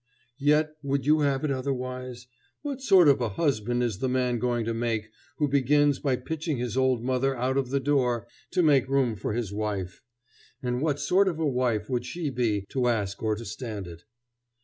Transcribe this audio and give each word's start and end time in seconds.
Yet, 0.39 0.71
would 0.81 1.05
you 1.05 1.19
have 1.19 1.43
it 1.43 1.51
otherwise? 1.51 2.25
What 2.63 2.81
sort 2.81 3.07
of 3.07 3.21
a 3.21 3.29
husband 3.29 3.83
is 3.83 3.99
the 3.99 4.09
man 4.09 4.39
going 4.39 4.65
to 4.65 4.73
make 4.73 5.11
who 5.37 5.47
begins 5.47 5.99
by 5.99 6.15
pitching 6.15 6.57
his 6.57 6.75
old 6.75 7.03
mother 7.03 7.35
out 7.37 7.55
of 7.55 7.69
the 7.69 7.79
door 7.79 8.25
to 8.49 8.63
make 8.63 8.89
room 8.89 9.15
for 9.15 9.33
his 9.33 9.53
wife? 9.53 10.01
And 10.63 10.81
what 10.81 10.99
sort 10.99 11.27
of 11.27 11.37
a 11.37 11.45
wife 11.45 11.87
would 11.87 12.03
she 12.07 12.31
be 12.31 12.65
to 12.69 12.87
ask 12.87 13.21
or 13.21 13.35
to 13.35 13.45
stand 13.45 13.85
it? 13.85 14.05